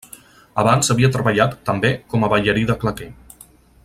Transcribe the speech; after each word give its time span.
Abans 0.61 0.87
havia 0.93 1.09
treballat, 1.17 1.53
també, 1.71 1.91
com 2.15 2.25
a 2.25 2.31
ballarí 2.35 2.65
de 2.71 2.79
claqué. 2.85 3.11